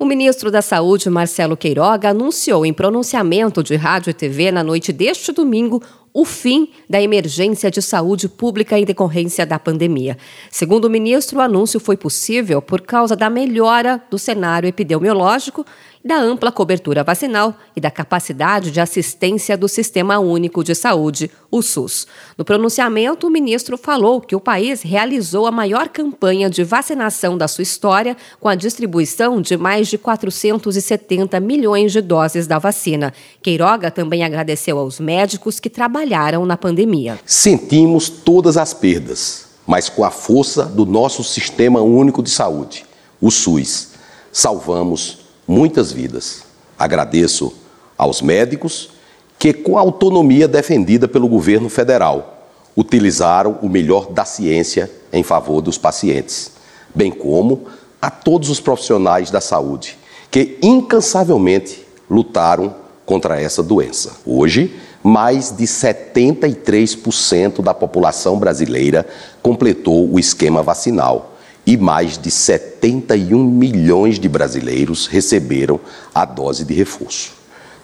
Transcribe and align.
O 0.00 0.04
ministro 0.04 0.48
da 0.48 0.62
Saúde, 0.62 1.10
Marcelo 1.10 1.56
Queiroga, 1.56 2.10
anunciou 2.10 2.64
em 2.64 2.72
pronunciamento 2.72 3.64
de 3.64 3.74
rádio 3.74 4.10
e 4.10 4.14
TV 4.14 4.52
na 4.52 4.62
noite 4.62 4.92
deste 4.92 5.32
domingo 5.32 5.82
o 6.14 6.24
fim 6.24 6.70
da 6.88 7.02
emergência 7.02 7.68
de 7.68 7.82
saúde 7.82 8.28
pública 8.28 8.78
em 8.78 8.84
decorrência 8.84 9.44
da 9.44 9.58
pandemia. 9.58 10.16
Segundo 10.52 10.84
o 10.84 10.90
ministro, 10.90 11.38
o 11.38 11.42
anúncio 11.42 11.80
foi 11.80 11.96
possível 11.96 12.62
por 12.62 12.82
causa 12.82 13.16
da 13.16 13.28
melhora 13.28 14.00
do 14.08 14.20
cenário 14.20 14.68
epidemiológico 14.68 15.66
da 16.08 16.18
ampla 16.18 16.50
cobertura 16.50 17.04
vacinal 17.04 17.54
e 17.76 17.80
da 17.82 17.90
capacidade 17.90 18.70
de 18.70 18.80
assistência 18.80 19.58
do 19.58 19.68
Sistema 19.68 20.18
Único 20.18 20.64
de 20.64 20.74
Saúde, 20.74 21.30
o 21.50 21.60
SUS. 21.60 22.06
No 22.38 22.46
pronunciamento, 22.46 23.26
o 23.26 23.30
ministro 23.30 23.76
falou 23.76 24.18
que 24.18 24.34
o 24.34 24.40
país 24.40 24.80
realizou 24.80 25.46
a 25.46 25.50
maior 25.50 25.90
campanha 25.90 26.48
de 26.48 26.64
vacinação 26.64 27.36
da 27.36 27.46
sua 27.46 27.60
história, 27.60 28.16
com 28.40 28.48
a 28.48 28.54
distribuição 28.54 29.42
de 29.42 29.58
mais 29.58 29.88
de 29.88 29.98
470 29.98 31.38
milhões 31.40 31.92
de 31.92 32.00
doses 32.00 32.46
da 32.46 32.58
vacina. 32.58 33.12
Queiroga 33.42 33.90
também 33.90 34.24
agradeceu 34.24 34.78
aos 34.78 34.98
médicos 34.98 35.60
que 35.60 35.68
trabalharam 35.68 36.46
na 36.46 36.56
pandemia. 36.56 37.20
Sentimos 37.26 38.08
todas 38.08 38.56
as 38.56 38.72
perdas, 38.72 39.44
mas 39.66 39.90
com 39.90 40.02
a 40.02 40.10
força 40.10 40.64
do 40.64 40.86
nosso 40.86 41.22
Sistema 41.22 41.82
Único 41.82 42.22
de 42.22 42.30
Saúde, 42.30 42.86
o 43.20 43.30
SUS, 43.30 43.90
salvamos 44.32 45.27
muitas 45.48 45.90
vidas. 45.90 46.42
Agradeço 46.78 47.54
aos 47.96 48.20
médicos 48.20 48.90
que, 49.38 49.54
com 49.54 49.78
a 49.78 49.80
autonomia 49.80 50.46
defendida 50.46 51.08
pelo 51.08 51.26
governo 51.26 51.70
federal, 51.70 52.46
utilizaram 52.76 53.58
o 53.62 53.68
melhor 53.68 54.12
da 54.12 54.24
ciência 54.26 54.90
em 55.12 55.22
favor 55.22 55.62
dos 55.62 55.78
pacientes, 55.78 56.52
bem 56.94 57.10
como 57.10 57.66
a 58.00 58.10
todos 58.10 58.50
os 58.50 58.60
profissionais 58.60 59.30
da 59.30 59.40
saúde 59.40 59.98
que 60.30 60.58
incansavelmente 60.62 61.86
lutaram 62.10 62.74
contra 63.06 63.40
essa 63.40 63.62
doença. 63.62 64.12
Hoje, 64.26 64.76
mais 65.02 65.50
de 65.50 65.64
73% 65.64 67.62
da 67.62 67.72
população 67.72 68.38
brasileira 68.38 69.06
completou 69.42 70.12
o 70.12 70.18
esquema 70.18 70.62
vacinal 70.62 71.37
e 71.68 71.76
mais 71.76 72.16
de 72.16 72.30
71 72.30 73.44
milhões 73.44 74.18
de 74.18 74.26
brasileiros 74.26 75.06
receberam 75.06 75.78
a 76.14 76.24
dose 76.24 76.64
de 76.64 76.72
reforço. 76.72 77.32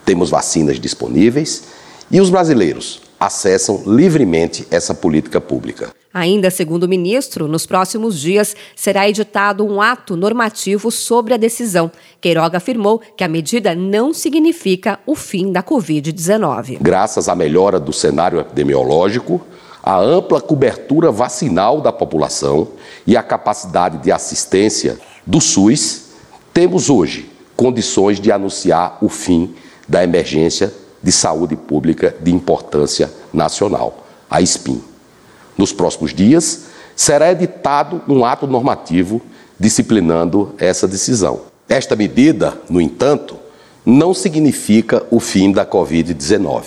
Temos 0.03 0.31
vacinas 0.31 0.79
disponíveis 0.79 1.65
e 2.09 2.19
os 2.19 2.31
brasileiros 2.31 2.99
acessam 3.19 3.83
livremente 3.85 4.65
essa 4.71 4.95
política 4.95 5.39
pública. 5.39 5.93
Ainda 6.11 6.49
segundo 6.49 6.85
o 6.85 6.87
ministro, 6.87 7.47
nos 7.47 7.67
próximos 7.67 8.19
dias 8.19 8.55
será 8.75 9.07
editado 9.07 9.63
um 9.63 9.79
ato 9.79 10.15
normativo 10.15 10.89
sobre 10.89 11.35
a 11.35 11.37
decisão. 11.37 11.91
Queiroga 12.19 12.57
afirmou 12.57 12.99
que 13.15 13.23
a 13.23 13.27
medida 13.27 13.75
não 13.75 14.15
significa 14.15 14.97
o 15.05 15.13
fim 15.13 15.51
da 15.51 15.61
Covid-19. 15.61 16.79
Graças 16.81 17.29
à 17.29 17.35
melhora 17.35 17.79
do 17.79 17.93
cenário 17.93 18.39
epidemiológico, 18.39 19.45
a 19.85 19.99
ampla 19.99 20.41
cobertura 20.41 21.11
vacinal 21.11 21.79
da 21.79 21.91
população 21.91 22.69
e 23.05 23.15
a 23.15 23.21
capacidade 23.21 23.99
de 23.99 24.11
assistência 24.11 24.97
do 25.23 25.39
SUS, 25.39 26.05
temos 26.51 26.89
hoje 26.89 27.31
condições 27.55 28.19
de 28.19 28.31
anunciar 28.31 28.97
o 28.99 29.07
fim 29.07 29.53
da 29.87 30.03
emergência 30.03 30.73
de 31.03 31.11
saúde 31.11 31.55
pública 31.55 32.15
de 32.19 32.33
importância 32.33 33.11
nacional, 33.31 34.07
a 34.27 34.41
SPIN. 34.41 34.81
Nos 35.55 35.71
próximos 35.71 36.15
dias, 36.15 36.65
será 36.95 37.31
editado 37.31 38.01
um 38.07 38.25
ato 38.25 38.47
normativo 38.47 39.21
disciplinando 39.59 40.55
essa 40.57 40.87
decisão. 40.87 41.41
Esta 41.69 41.95
medida, 41.95 42.59
no 42.67 42.81
entanto, 42.81 43.37
não 43.85 44.15
significa 44.15 45.05
o 45.11 45.19
fim 45.19 45.51
da 45.51 45.63
Covid-19. 45.63 46.63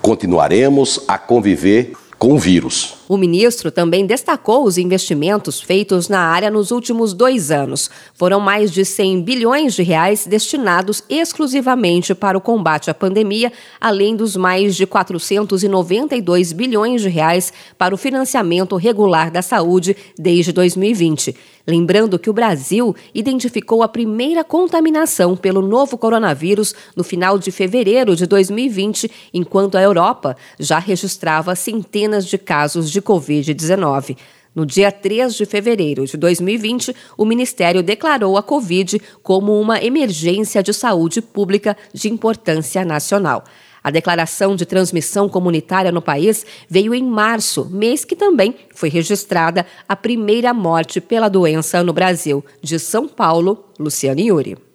Continuaremos 0.00 1.00
a 1.08 1.18
conviver 1.18 1.92
com 2.20 2.34
o 2.34 2.38
vírus. 2.38 2.99
O 3.10 3.16
ministro 3.16 3.72
também 3.72 4.06
destacou 4.06 4.62
os 4.62 4.78
investimentos 4.78 5.60
feitos 5.60 6.08
na 6.08 6.20
área 6.20 6.48
nos 6.48 6.70
últimos 6.70 7.12
dois 7.12 7.50
anos. 7.50 7.90
Foram 8.14 8.38
mais 8.38 8.70
de 8.70 8.84
100 8.84 9.22
bilhões 9.22 9.74
de 9.74 9.82
reais 9.82 10.28
destinados 10.28 11.02
exclusivamente 11.10 12.14
para 12.14 12.38
o 12.38 12.40
combate 12.40 12.88
à 12.88 12.94
pandemia, 12.94 13.52
além 13.80 14.14
dos 14.14 14.36
mais 14.36 14.76
de 14.76 14.86
492 14.86 16.52
bilhões 16.52 17.02
de 17.02 17.08
reais 17.08 17.52
para 17.76 17.92
o 17.92 17.98
financiamento 17.98 18.76
regular 18.76 19.28
da 19.32 19.42
saúde 19.42 19.96
desde 20.16 20.52
2020. 20.52 21.34
Lembrando 21.66 22.18
que 22.18 22.30
o 22.30 22.32
Brasil 22.32 22.96
identificou 23.14 23.82
a 23.82 23.88
primeira 23.88 24.42
contaminação 24.42 25.36
pelo 25.36 25.60
novo 25.62 25.96
coronavírus 25.98 26.74
no 26.96 27.04
final 27.04 27.38
de 27.38 27.52
fevereiro 27.52 28.16
de 28.16 28.26
2020, 28.26 29.10
enquanto 29.32 29.76
a 29.76 29.82
Europa 29.82 30.36
já 30.58 30.78
registrava 30.78 31.54
centenas 31.54 32.26
de 32.26 32.38
casos 32.38 32.90
de 32.90 32.99
Covid-19. 33.02 34.16
No 34.54 34.66
dia 34.66 34.90
3 34.90 35.34
de 35.34 35.46
fevereiro 35.46 36.04
de 36.06 36.16
2020, 36.16 36.94
o 37.16 37.24
Ministério 37.24 37.82
declarou 37.82 38.36
a 38.36 38.42
Covid 38.42 39.00
como 39.22 39.60
uma 39.60 39.82
emergência 39.82 40.62
de 40.62 40.72
saúde 40.72 41.22
pública 41.22 41.76
de 41.92 42.08
importância 42.08 42.84
nacional. 42.84 43.44
A 43.82 43.90
declaração 43.90 44.56
de 44.56 44.66
transmissão 44.66 45.28
comunitária 45.28 45.92
no 45.92 46.02
país 46.02 46.44
veio 46.68 46.94
em 46.94 47.02
março, 47.02 47.68
mês 47.70 48.04
que 48.04 48.16
também 48.16 48.54
foi 48.74 48.88
registrada 48.88 49.64
a 49.88 49.96
primeira 49.96 50.52
morte 50.52 51.00
pela 51.00 51.28
doença 51.28 51.82
no 51.82 51.92
Brasil. 51.92 52.44
De 52.60 52.78
São 52.78 53.08
Paulo, 53.08 53.64
Luciane 53.78 54.28
Yuri. 54.28 54.69